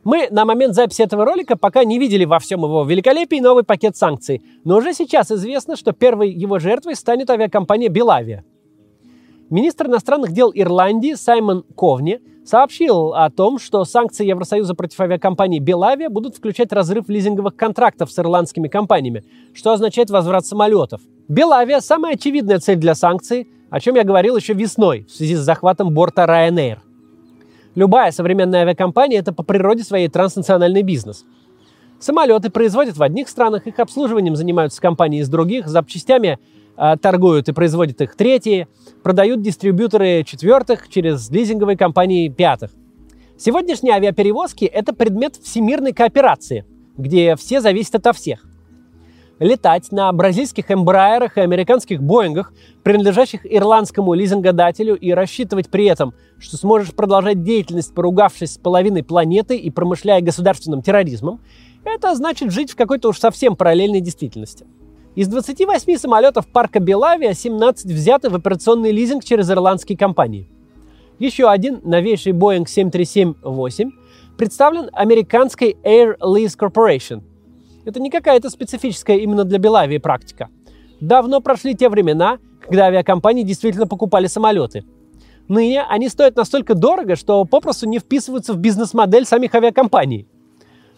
Мы 0.10 0.28
на 0.32 0.44
момент 0.44 0.74
записи 0.74 1.04
этого 1.04 1.24
ролика 1.24 1.56
пока 1.56 1.84
не 1.84 2.00
видели 2.00 2.26
во 2.26 2.40
всем 2.40 2.64
его 2.64 2.84
великолепии 2.84 3.40
новый 3.40 3.64
пакет 3.64 3.96
санкций, 3.96 4.42
но 4.64 4.78
уже 4.78 4.96
сейчас 4.96 5.30
известно, 5.30 5.76
что 5.76 5.92
первой 5.92 6.32
его 6.32 6.58
жертвой 6.58 6.96
станет 6.96 7.30
авиакомпания 7.30 7.90
«Белавия». 7.90 8.44
Министр 9.52 9.86
иностранных 9.86 10.32
дел 10.32 10.52
Ирландии 10.52 11.14
Саймон 11.14 11.64
Ковни 11.76 12.22
сообщил 12.44 13.14
о 13.14 13.30
том, 13.30 13.60
что 13.60 13.86
санкции 13.86 14.26
Евросоюза 14.26 14.74
против 14.74 15.00
авиакомпании 15.00 15.60
«Белавия» 15.60 16.10
будут 16.10 16.38
включать 16.38 16.74
разрыв 16.74 17.08
лизинговых 17.08 17.56
контрактов 17.56 18.12
с 18.12 18.18
ирландскими 18.18 18.68
компаниями, 18.68 19.24
что 19.54 19.74
означает 19.74 20.10
возврат 20.10 20.44
самолетов. 20.44 21.02
«Белавия»– 21.28 21.80
самая 21.82 22.16
очевидная 22.16 22.58
цель 22.58 22.78
для 22.78 22.96
санкций, 22.96 23.48
о 23.70 23.80
чем 23.80 23.94
я 23.94 24.04
говорил 24.04 24.36
еще 24.36 24.54
весной 24.54 25.06
в 25.08 25.12
связи 25.12 25.36
с 25.36 25.42
захватом 25.42 25.94
борта 25.94 26.24
Ryanair. 26.24 26.80
Любая 27.80 28.12
современная 28.12 28.64
авиакомпания– 28.64 29.20
это 29.22 29.32
по 29.32 29.42
природе 29.42 29.86
своей 29.86 30.10
транснациональный 30.10 30.82
бизнес. 30.82 31.24
Самолеты 31.98 32.50
производят 32.50 32.98
в 32.98 33.02
одних 33.02 33.30
странах, 33.30 33.68
их 33.68 33.80
обслуживанием 33.80 34.36
занимаются 34.36 34.82
компании 34.82 35.22
из 35.22 35.30
других, 35.30 35.66
запчастями 35.66 36.40
э, 36.76 36.98
торгуют 37.02 37.48
и 37.48 37.54
производят 37.54 38.02
их 38.02 38.18
третьи, 38.18 38.68
продают 39.02 39.42
дистрибьюторы 39.42 40.26
четвертых 40.26 40.90
через 40.90 41.30
лизинговые 41.30 41.78
компании 41.78 42.28
пятых. 42.28 42.72
Сегодняшние 43.38 43.94
авиаперевозки– 43.94 44.66
это 44.66 44.92
предмет 44.92 45.38
всемирной 45.38 45.94
кооперации, 45.94 46.66
где 46.98 47.38
все 47.38 47.62
зависят 47.62 48.06
от 48.06 48.14
всех 48.14 48.49
летать 49.40 49.92
на 49.92 50.12
бразильских 50.12 50.70
эмбрайерах 50.70 51.38
и 51.38 51.42
американских 51.42 52.02
боингах, 52.02 52.54
принадлежащих 52.84 53.42
ирландскому 53.46 54.14
лизингодателю, 54.14 54.96
и 54.96 55.12
рассчитывать 55.12 55.70
при 55.70 55.86
этом, 55.86 56.14
что 56.38 56.58
сможешь 56.58 56.94
продолжать 56.94 57.44
деятельность, 57.44 57.94
поругавшись 57.94 58.54
с 58.54 58.58
половиной 58.58 59.04
планеты 59.04 59.58
и 59.58 59.70
промышляя 59.70 60.22
государственным 60.22 60.82
терроризмом, 60.82 61.40
это 61.84 62.14
значит 62.16 62.52
жить 62.52 62.72
в 62.72 62.76
какой-то 62.76 63.10
уж 63.10 63.20
совсем 63.20 63.56
параллельной 63.56 64.02
действительности. 64.02 64.66
Из 65.16 65.28
28 65.28 65.98
самолетов 65.98 66.48
парка 66.48 66.80
Белавия 66.80 67.34
17 67.34 67.88
взяты 67.88 68.30
в 68.30 68.36
операционный 68.36 68.92
лизинг 68.92 69.24
через 69.24 69.50
ирландские 69.50 69.98
компании. 69.98 70.48
Еще 71.18 71.50
один, 71.50 71.82
новейший 71.84 72.32
Boeing 72.32 72.66
737-8, 72.66 73.90
представлен 74.38 74.90
американской 74.94 75.76
Air 75.84 76.18
Lease 76.20 76.58
Corporation, 76.58 77.24
это 77.86 78.00
не 78.00 78.10
какая-то 78.10 78.50
специфическая 78.50 79.18
именно 79.18 79.44
для 79.44 79.60
Белавии 79.60 79.98
практика. 79.98 80.50
Давно 81.00 81.42
прошли 81.42 81.76
те 81.76 81.90
времена, 81.90 82.40
когда 82.62 82.86
авиакомпании 82.86 83.44
действительно 83.44 83.88
покупали 83.88 84.28
самолеты. 84.28 84.84
Ныне 85.48 85.84
они 85.84 86.10
стоят 86.10 86.36
настолько 86.36 86.76
дорого, 86.76 87.16
что 87.16 87.44
попросту 87.46 87.88
не 87.88 88.00
вписываются 88.00 88.54
в 88.54 88.58
бизнес-модель 88.58 89.26
самих 89.26 89.56
авиакомпаний. 89.56 90.28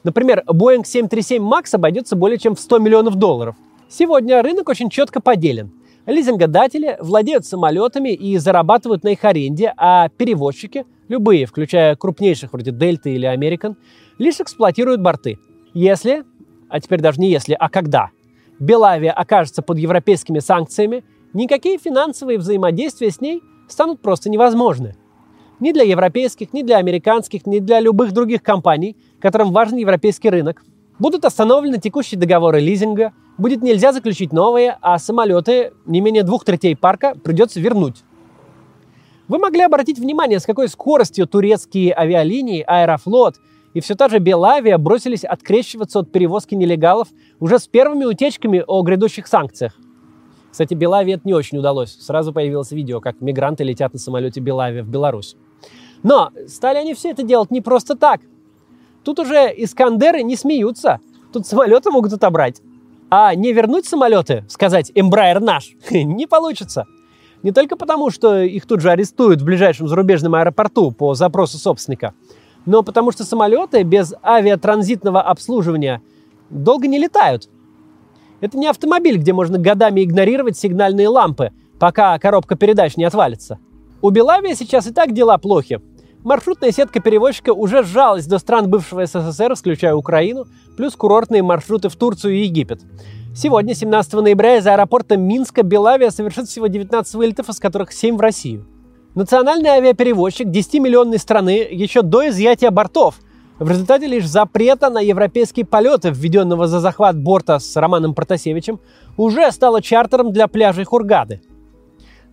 Например, 0.04 0.44
Boeing 0.48 0.84
737 0.84 1.42
MAX 1.42 1.74
обойдется 1.74 2.16
более 2.16 2.38
чем 2.38 2.56
в 2.56 2.60
100 2.60 2.80
миллионов 2.80 3.16
долларов. 3.16 3.56
Сегодня 3.88 4.42
рынок 4.42 4.68
очень 4.70 4.90
четко 4.90 5.22
поделен. 5.22 5.72
Лизингодатели 6.08 6.98
владеют 7.00 7.46
самолетами 7.46 8.10
и 8.10 8.38
зарабатывают 8.38 9.04
на 9.04 9.10
их 9.10 9.24
аренде, 9.24 9.74
а 9.78 10.10
перевозчики, 10.10 10.86
любые, 11.08 11.46
включая 11.46 11.96
крупнейших 11.96 12.54
вроде 12.54 12.72
Delta 12.72 13.14
или 13.14 13.32
American, 13.32 13.76
лишь 14.18 14.40
эксплуатируют 14.40 15.02
борты. 15.02 15.38
Если, 15.74 16.24
а 16.72 16.80
теперь 16.80 17.02
даже 17.02 17.20
не 17.20 17.30
если, 17.30 17.56
а 17.60 17.70
когда, 17.70 18.10
Белавия 18.60 19.12
окажется 19.12 19.62
под 19.62 19.78
европейскими 19.78 20.40
санкциями, 20.40 21.04
никакие 21.34 21.78
финансовые 21.78 22.38
взаимодействия 22.38 23.12
с 23.12 23.20
ней 23.20 23.44
станут 23.68 24.02
просто 24.02 24.30
невозможны. 24.30 24.96
Ни 25.60 25.74
для 25.74 25.84
европейских, 25.84 26.54
ни 26.54 26.64
для 26.64 26.78
американских, 26.78 27.46
ни 27.46 27.60
для 27.60 27.80
любых 27.80 28.14
других 28.14 28.42
компаний, 28.42 28.96
которым 29.20 29.52
важен 29.52 29.78
европейский 29.78 30.30
рынок. 30.30 30.64
Будут 30.98 31.26
остановлены 31.26 31.78
текущие 31.78 32.20
договоры 32.20 32.60
лизинга, 32.60 33.14
будет 33.38 33.62
нельзя 33.62 33.92
заключить 33.92 34.32
новые, 34.32 34.78
а 34.82 34.98
самолеты 34.98 35.74
не 35.86 36.00
менее 36.00 36.24
двух 36.24 36.46
третей 36.46 36.76
парка 36.76 37.16
придется 37.16 37.60
вернуть. 37.60 38.04
Вы 39.28 39.40
могли 39.40 39.62
обратить 39.62 40.00
внимание, 40.00 40.40
с 40.40 40.46
какой 40.46 40.68
скоростью 40.68 41.28
турецкие 41.28 41.94
авиалинии, 41.98 42.64
Аэрофлот 42.66 43.36
и 43.74 43.80
все 43.80 43.96
та 43.96 44.10
же 44.10 44.20
Белавия 44.20 44.78
бросились 44.78 45.24
открещиваться 45.24 46.00
от 46.00 46.12
перевозки 46.12 46.56
нелегалов 46.56 47.08
уже 47.40 47.60
с 47.60 47.68
первыми 47.68 48.06
утечками 48.06 48.64
о 48.66 48.82
грядущих 48.84 49.28
санкциях. 49.28 49.78
Кстати, 50.52 50.74
Белавии 50.74 51.14
это 51.14 51.22
не 51.26 51.34
очень 51.34 51.58
удалось. 51.58 51.98
Сразу 52.00 52.34
появилось 52.34 52.72
видео, 52.72 53.00
как 53.00 53.22
мигранты 53.22 53.64
летят 53.64 53.94
на 53.94 54.00
самолете 54.00 54.42
Белавия 54.42 54.84
в 54.84 54.90
Беларусь. 54.90 55.38
Но 56.04 56.32
стали 56.48 56.78
они 56.78 56.94
все 56.94 57.12
это 57.12 57.24
делать 57.24 57.52
не 57.52 57.62
просто 57.62 57.96
так. 57.96 58.22
Тут 59.04 59.20
уже 59.20 59.54
Искандеры 59.56 60.24
не 60.24 60.36
смеются. 60.36 61.00
Тут 61.32 61.48
самолеты 61.48 61.90
могут 61.90 62.12
отобрать. 62.12 62.62
А 63.10 63.34
не 63.36 63.54
вернуть 63.54 63.86
самолеты, 63.86 64.46
сказать 64.48 64.92
«Эмбрайер 64.96 65.42
наш», 65.42 65.76
не 65.92 66.28
получится. 66.28 66.86
Не 67.44 67.52
только 67.52 67.76
потому, 67.76 68.10
что 68.10 68.42
их 68.42 68.66
тут 68.66 68.82
же 68.82 68.92
арестуют 68.92 69.42
в 69.42 69.46
ближайшем 69.46 69.88
зарубежном 69.88 70.36
аэропорту 70.36 70.92
по 70.92 71.14
запросу 71.14 71.58
собственника, 71.58 72.14
но 72.66 72.84
потому 72.84 73.12
что 73.12 73.24
самолеты 73.24 73.84
без 73.84 74.14
авиатранзитного 74.24 75.22
обслуживания 75.22 76.02
долго 76.50 76.88
не 76.88 77.00
летают– 77.00 77.50
это 78.42 78.58
не 78.58 78.68
автомобиль, 78.68 79.18
где 79.18 79.34
можно 79.34 79.60
годами 79.60 80.04
игнорировать 80.04 80.58
сигнальные 80.58 81.08
лампы, 81.08 81.52
пока 81.80 82.18
коробка 82.18 82.56
передач 82.56 82.98
не 82.98 83.06
отвалится. 83.06 83.60
У 84.02 84.10
Белавия 84.10 84.56
сейчас 84.56 84.88
и 84.88 84.92
так 84.92 85.14
дела 85.14 85.38
плохи. 85.38 85.80
Маршрутная 86.24 86.72
сетка 86.72 87.00
перевозчика 87.00 87.54
уже 87.54 87.84
сжалась 87.84 88.26
до 88.26 88.40
стран 88.40 88.68
бывшего 88.70 89.06
СССР, 89.06 89.56
включая 89.56 89.94
Украину, 89.94 90.46
плюс 90.76 90.96
курортные 90.96 91.44
маршруты 91.44 91.90
в 91.90 91.96
Турцию 91.96 92.34
и 92.34 92.46
Египет. 92.46 92.82
Сегодня, 93.36 93.76
17 93.76 94.14
ноября, 94.14 94.58
из 94.58 94.66
аэропорта 94.66 95.18
Минска 95.18 95.62
Белавия 95.62 96.10
совершит 96.10 96.50
всего 96.50 96.66
19 96.66 97.14
вылетов, 97.14 97.50
из 97.50 97.60
которых 97.60 97.92
7 97.92 98.18
в 98.18 98.22
Россию. 98.22 98.66
Национальный 99.16 99.70
авиаперевозчик 99.70 100.48
10-миллионной 100.48 101.18
страны 101.18 101.68
еще 101.70 102.02
до 102.02 102.30
изъятия 102.30 102.72
бортов– 102.72 103.16
в 103.62 103.70
результате 103.70 104.08
лишь 104.08 104.26
запрета 104.26 104.90
на 104.90 105.02
европейские 105.02 105.68
полеты, 105.68 106.10
введенного 106.10 106.66
за 106.66 106.80
захват 106.80 107.16
борта 107.16 107.60
с 107.60 107.76
Романом 107.76 108.16
Протасевичем, 108.16 108.80
уже 109.18 109.52
стало 109.52 109.84
чартером 109.84 110.34
для 110.34 110.48
пляжей 110.48 110.84
Хургады. 110.84 111.44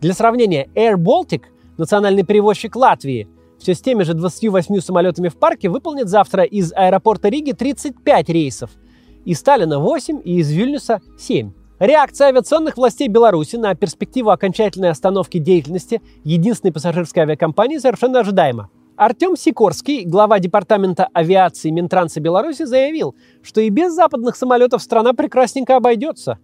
Для 0.01 0.15
сравнения, 0.15 0.71
Air 0.75 0.97
Baltic, 0.97 1.43
национальный 1.77 2.23
перевозчик 2.23 2.75
Латвии, 2.75 3.29
все 3.59 3.75
с 3.75 3.83
теми 3.83 4.05
же 4.05 4.15
28 4.15 4.81
самолетами 4.81 5.29
в 5.29 5.37
парке 5.37 5.69
выполнит 5.69 6.09
завтра 6.09 6.45
из 6.45 6.73
аэропорта 6.73 7.29
Риги 7.29 7.53
35 7.53 8.31
рейсов, 8.31 8.71
из 9.27 9.39
Сталина 9.39 9.79
8 9.79 10.23
и 10.25 10.39
из 10.39 10.51
Вильнюса 10.51 11.03
7. 11.19 11.53
Реакция 11.79 12.27
авиационных 12.27 12.77
властей 12.77 13.07
Беларуси 13.07 13.55
на 13.55 13.73
перспективу 13.77 14.31
окончательной 14.31 14.91
остановки 14.91 15.39
деятельности 15.39 16.03
единственной 16.25 16.73
пассажирской 16.73 17.23
авиакомпании 17.23 17.79
совершенно 17.79 18.19
ожидаема. 18.19 18.69
Артем 18.97 19.37
Сикорский, 19.37 20.05
глава 20.05 20.41
департамента 20.41 21.09
авиации 21.13 21.71
Минтранса 21.71 22.19
Беларуси, 22.19 22.65
заявил, 22.65 23.15
что 23.45 23.61
и 23.61 23.69
без 23.69 23.95
западных 23.95 24.35
самолетов 24.35 24.83
страна 24.83 25.13
прекрасненько 25.13 25.77
обойдется. 25.77 26.41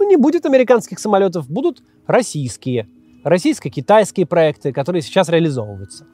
Ну, 0.00 0.08
не 0.08 0.16
будет 0.16 0.46
американских 0.46 0.98
самолетов, 0.98 1.48
будут 1.48 1.84
российские, 2.08 2.88
российско-китайские 3.22 4.26
проекты, 4.26 4.72
которые 4.72 5.02
сейчас 5.02 5.28
реализовываются. 5.28 6.08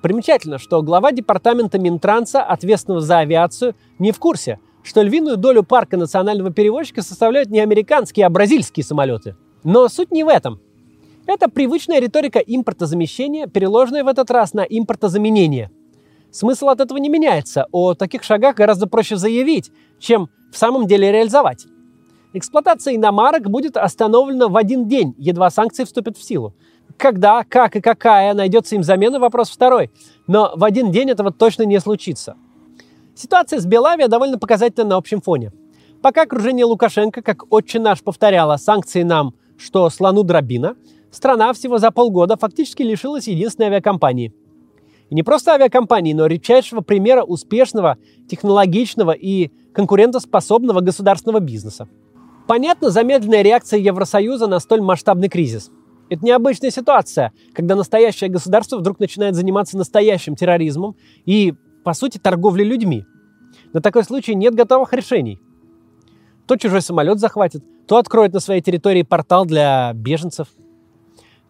Примечательно, 0.00 0.56
что 0.56 0.80
глава 0.80 1.12
департамента 1.12 1.78
Минтранса, 1.78 2.42
ответственного 2.42 3.02
за 3.02 3.18
авиацию, 3.18 3.74
не 3.98 4.10
в 4.12 4.18
курсе, 4.18 4.58
что 4.82 5.02
львиную 5.02 5.36
долю 5.36 5.62
парка 5.62 5.96
национального 5.96 6.52
перевозчика 6.52 7.02
составляют 7.02 7.50
не 7.50 7.60
американские, 7.60 8.26
а 8.26 8.30
бразильские 8.30 8.84
самолеты. 8.84 9.36
Но 9.64 9.88
суть 9.88 10.10
не 10.10 10.24
в 10.24 10.28
этом– 10.28 10.60
это 11.26 11.48
привычная 11.48 12.00
риторика 12.00 12.40
импортозамещения, 12.40 13.46
переложенная 13.46 14.02
в 14.02 14.08
этот 14.08 14.30
раз 14.30 14.52
на 14.52 14.62
импортозаменение. 14.62 15.70
Смысл 16.32 16.68
от 16.68 16.80
этого 16.80 16.98
не 16.98 17.08
меняется. 17.08 17.66
О 17.72 17.94
таких 17.94 18.22
шагах 18.22 18.56
гораздо 18.56 18.86
проще 18.86 19.16
заявить, 19.16 19.70
чем 19.98 20.28
в 20.52 20.56
самом 20.56 20.86
деле 20.86 21.12
реализовать. 21.12 21.66
Эксплуатация 22.32 22.96
иномарок 22.96 23.50
будет 23.50 23.76
остановлена 23.76 24.48
в 24.48 24.56
один 24.56 24.88
день, 24.88 25.14
едва 25.18 25.50
санкции 25.50 25.84
вступят 25.84 26.16
в 26.16 26.22
силу. 26.24 26.54
Когда, 26.96 27.44
как 27.44 27.76
и 27.76 27.80
какая 27.80 28.34
найдется 28.34 28.74
им 28.74 28.82
замена– 28.82 29.18
вопрос 29.20 29.50
второй. 29.50 29.90
Но 30.26 30.52
в 30.54 30.64
один 30.64 30.90
день 30.90 31.10
этого 31.10 31.32
точно 31.32 31.62
не 31.62 31.80
случится. 31.80 32.36
Ситуация 33.20 33.60
с 33.60 33.66
Белавиа 33.66 34.08
довольно 34.08 34.38
показательна 34.38 34.84
на 34.86 34.96
общем 34.96 35.20
фоне. 35.20 35.52
Пока 36.00 36.22
окружение 36.22 36.64
Лукашенко, 36.64 37.20
как 37.20 37.52
отче 37.52 37.78
наш 37.78 38.02
повторяло, 38.02 38.56
санкции 38.56 39.02
нам, 39.02 39.34
что 39.58 39.90
слону 39.90 40.22
дробина– 40.22 40.74
страна 41.10 41.52
всего 41.52 41.76
за 41.76 41.90
полгода 41.90 42.38
фактически 42.38 42.82
лишилась 42.82 43.28
единственной 43.28 43.66
авиакомпании. 43.66 44.32
И 45.10 45.14
не 45.14 45.22
просто 45.22 45.52
авиакомпании, 45.52 46.14
но 46.14 46.24
редчайшего 46.24 46.80
примера 46.80 47.22
успешного, 47.22 47.98
технологичного 48.26 49.10
и 49.10 49.50
конкурентоспособного 49.74 50.80
государственного 50.80 51.40
бизнеса. 51.40 51.90
Понятна 52.46 52.88
замедленная 52.88 53.42
реакция 53.42 53.80
Евросоюза 53.80 54.46
на 54.46 54.60
столь 54.60 54.80
масштабный 54.80 55.28
кризис. 55.28 55.70
Это 56.08 56.24
необычная 56.24 56.70
ситуация, 56.70 57.34
когда 57.52 57.76
настоящее 57.76 58.30
государство 58.30 58.78
вдруг 58.78 58.98
начинает 58.98 59.34
заниматься 59.34 59.76
настоящим 59.76 60.36
терроризмом 60.36 60.96
и, 61.26 61.52
по 61.84 61.92
сути, 61.92 62.16
торговлей 62.16 62.64
людьми. 62.64 63.04
На 63.72 63.80
такой 63.80 64.04
случай 64.04 64.34
нет 64.34 64.54
готовых 64.54 64.92
решений. 64.92 65.40
То 66.46 66.56
чужой 66.56 66.82
самолет 66.82 67.18
захватит, 67.18 67.62
то 67.86 67.96
откроет 67.96 68.32
на 68.32 68.40
своей 68.40 68.60
территории 68.60 69.02
портал 69.02 69.44
для 69.44 69.92
беженцев– 69.94 70.48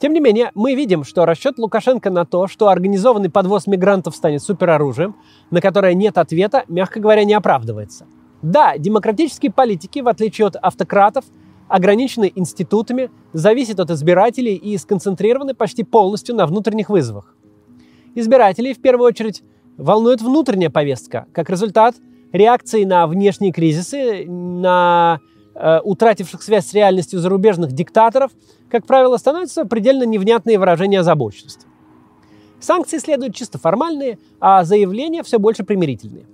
тем 0.00 0.14
не 0.14 0.20
менее, 0.20 0.50
мы 0.54 0.74
видим, 0.74 1.04
что 1.04 1.26
расчет 1.26 1.58
Лукашенко 1.58 2.08
на 2.08 2.24
то, 2.24 2.46
что 2.46 2.68
организованный 2.68 3.28
подвоз 3.28 3.66
мигрантов 3.66 4.16
станет 4.16 4.42
супероружием, 4.42 5.14
на 5.50 5.60
которое 5.60 5.92
нет 5.92 6.16
ответа, 6.16 6.64
мягко 6.68 7.00
говоря, 7.00 7.24
не 7.24 7.34
оправдывается. 7.34 8.06
Да, 8.40 8.78
демократические 8.78 9.52
политики, 9.52 9.98
в 9.98 10.08
отличие 10.08 10.46
от 10.46 10.56
автократов, 10.56 11.26
ограничены 11.68 12.32
институтами, 12.34 13.10
зависят 13.34 13.78
от 13.78 13.90
избирателей 13.90 14.54
и 14.54 14.78
сконцентрированы 14.78 15.52
почти 15.52 15.84
полностью 15.84 16.34
на 16.34 16.46
внутренних 16.46 16.88
вызовах. 16.88 17.36
Избирателей, 18.14 18.72
в 18.72 18.80
первую 18.80 19.06
очередь, 19.06 19.42
волнует 19.76 20.22
внутренняя 20.22 20.70
повестка. 20.70 21.26
Как 21.32 21.50
результат, 21.50 21.94
реакции 22.32 22.84
на 22.84 23.06
внешние 23.06 23.52
кризисы, 23.52 24.26
на 24.26 25.20
э, 25.54 25.80
утративших 25.82 26.42
связь 26.42 26.66
с 26.66 26.74
реальностью 26.74 27.20
зарубежных 27.20 27.72
диктаторов– 27.72 28.30
как 28.70 28.86
правило, 28.86 29.16
становятся 29.16 29.64
предельно 29.64 30.04
невнятные 30.04 30.58
выражения 30.58 31.00
озабоченности. 31.00 31.66
Санкции 32.60 32.98
следуют 32.98 33.34
чисто 33.34 33.58
формальные, 33.58 34.18
а 34.38 34.64
заявления 34.64 35.22
все 35.22 35.38
больше 35.38 35.64
примирительные. 35.64 36.26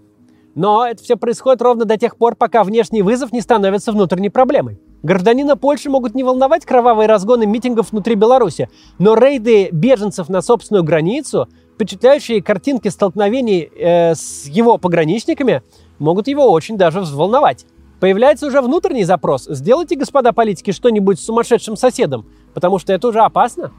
Но 0.54 0.86
это 0.86 1.02
все 1.02 1.16
происходит 1.16 1.60
ровно 1.62 1.84
до 1.84 1.98
тех 1.98 2.16
пор, 2.16 2.34
пока 2.34 2.64
внешний 2.64 3.02
вызов 3.02 3.32
не 3.32 3.40
становится 3.40 3.92
внутренней 3.92 4.30
проблемой. 4.30 4.80
Гражданина 5.02 5.56
Польши 5.56 5.90
могут 5.90 6.14
не 6.14 6.24
волновать 6.24 6.64
кровавые 6.64 7.08
разгоны 7.08 7.46
митингов 7.46 7.92
внутри 7.92 8.14
Беларуси, 8.14 8.68
но 8.98 9.14
рейды 9.14 9.68
беженцев 9.70 10.28
на 10.28 10.40
собственную 10.40 10.82
границу, 10.82 11.48
впечатляющие 11.74 12.42
картинки 12.42 12.88
столкновений 12.88 13.70
э, 13.78 14.14
с 14.14 14.46
его 14.46 14.78
пограничниками, 14.78 15.62
могут 15.98 16.28
его 16.28 16.50
очень 16.50 16.76
даже 16.76 17.00
взволновать. 17.00 17.66
Появляется 18.00 18.46
уже 18.46 18.60
внутренний 18.60 19.04
запрос. 19.04 19.46
Сделайте, 19.48 19.96
господа 19.96 20.32
политики, 20.32 20.70
что-нибудь 20.70 21.18
с 21.18 21.24
сумасшедшим 21.24 21.76
соседом, 21.76 22.26
потому 22.52 22.78
что 22.78 22.92
это 22.92 23.08
уже 23.08 23.20
опасно. 23.20 23.72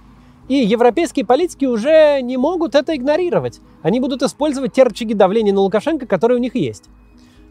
И 0.47 0.55
европейские 0.55 1.25
политики 1.25 1.65
уже 1.65 2.21
не 2.21 2.37
могут 2.37 2.73
это 2.73 2.95
игнорировать. 2.95 3.59
Они 3.81 3.99
будут 3.99 4.23
использовать 4.23 4.73
те 4.73 4.83
рычаги 4.83 5.13
давления 5.13 5.53
на 5.53 5.61
Лукашенко, 5.61 6.07
которые 6.07 6.37
у 6.37 6.41
них 6.41 6.55
есть. 6.55 6.85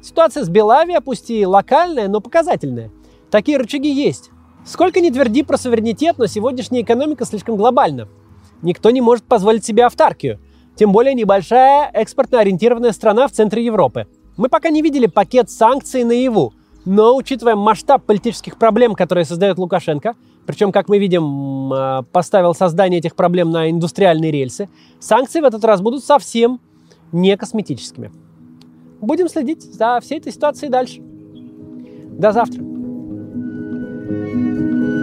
Ситуация 0.03 0.45
с 0.45 0.49
Белавией, 0.49 1.01
пусть 1.01 1.31
и 1.31 1.47
локальная, 1.47 2.09
но 2.09 2.21
показательная. 2.21 2.91
Такие 3.31 3.59
рычаги 3.59 3.91
есть. 3.91 4.31
Сколько 4.65 5.01
ни 5.01 5.11
тверди 5.11 5.43
про 5.43 5.59
суверенитет, 5.59 6.19
но 6.19 6.27
сегодняшняя 6.27 6.83
экономика 6.83 7.25
слишком 7.25 7.57
глобальна. 7.57 8.09
Никто 8.63 8.91
не 8.91 9.01
может 9.01 9.25
позволить 9.25 9.65
себе 9.65 9.85
автаркию. 9.85 10.41
Тем 10.75 10.91
более 10.91 11.15
небольшая 11.15 11.91
экспортно-ориентированная 11.93 12.93
страна 12.93 13.29
в 13.29 13.33
центре 13.33 13.65
Европы. 13.65 14.07
Мы 14.37 14.49
пока 14.49 14.71
не 14.71 14.83
видели 14.83 15.07
пакет 15.07 15.51
санкций 15.51 16.05
наяву, 16.05 16.53
но 16.85 17.17
учитывая 17.17 17.57
масштаб 17.57 18.05
политических 18.05 18.59
проблем, 18.59 18.95
которые 18.95 19.25
создает 19.25 19.59
Лукашенко, 19.59 20.15
причем, 20.47 20.73
как 20.73 20.89
мы 20.89 20.99
видим, 20.99 21.73
э, 21.73 22.03
поставил 22.13 22.55
создание 22.55 23.01
этих 23.01 23.17
проблем 23.17 23.51
на 23.51 23.71
индустриальные 23.71 24.31
рельсы, 24.31 24.69
санкции 25.01 25.41
в 25.41 25.45
этот 25.45 25.65
раз 25.65 25.81
будут 25.81 26.05
совсем 26.05 26.61
не 27.13 27.37
косметическими. 27.37 28.13
Будем 29.01 29.29
следить 29.29 29.63
за 29.63 29.99
всей 30.01 30.19
этой 30.19 30.33
ситуацией 30.33 30.71
дальше. 30.71 31.01
До 31.01 32.33
завтра. 32.33 32.63
thank 34.09 34.91
you 34.91 34.96